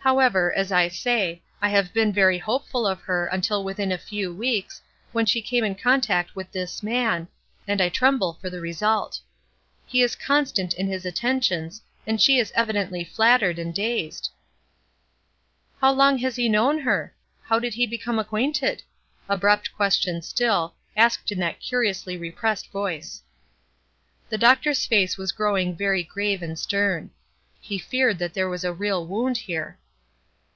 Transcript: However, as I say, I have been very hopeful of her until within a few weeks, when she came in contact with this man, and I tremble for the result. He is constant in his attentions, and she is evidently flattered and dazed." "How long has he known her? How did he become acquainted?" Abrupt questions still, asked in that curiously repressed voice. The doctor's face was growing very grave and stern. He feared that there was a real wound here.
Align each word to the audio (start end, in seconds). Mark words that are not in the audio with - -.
However, 0.00 0.54
as 0.54 0.72
I 0.72 0.88
say, 0.88 1.42
I 1.60 1.68
have 1.68 1.92
been 1.92 2.14
very 2.14 2.38
hopeful 2.38 2.86
of 2.86 3.02
her 3.02 3.26
until 3.26 3.62
within 3.62 3.92
a 3.92 3.98
few 3.98 4.32
weeks, 4.34 4.80
when 5.12 5.26
she 5.26 5.42
came 5.42 5.64
in 5.64 5.74
contact 5.74 6.34
with 6.34 6.50
this 6.50 6.82
man, 6.82 7.28
and 7.66 7.78
I 7.82 7.90
tremble 7.90 8.32
for 8.40 8.48
the 8.48 8.58
result. 8.60 9.20
He 9.86 10.00
is 10.00 10.16
constant 10.16 10.72
in 10.72 10.86
his 10.88 11.04
attentions, 11.04 11.82
and 12.06 12.22
she 12.22 12.38
is 12.38 12.52
evidently 12.54 13.04
flattered 13.04 13.58
and 13.58 13.74
dazed." 13.74 14.30
"How 15.78 15.92
long 15.92 16.16
has 16.18 16.36
he 16.36 16.48
known 16.48 16.78
her? 16.78 17.14
How 17.42 17.58
did 17.58 17.74
he 17.74 17.86
become 17.86 18.18
acquainted?" 18.18 18.82
Abrupt 19.28 19.74
questions 19.74 20.26
still, 20.26 20.74
asked 20.96 21.30
in 21.30 21.38
that 21.40 21.60
curiously 21.60 22.16
repressed 22.16 22.72
voice. 22.72 23.20
The 24.30 24.38
doctor's 24.38 24.86
face 24.86 25.18
was 25.18 25.32
growing 25.32 25.76
very 25.76 26.02
grave 26.02 26.42
and 26.42 26.58
stern. 26.58 27.10
He 27.60 27.78
feared 27.78 28.18
that 28.20 28.32
there 28.32 28.48
was 28.48 28.64
a 28.64 28.72
real 28.72 29.06
wound 29.06 29.36
here. 29.36 29.76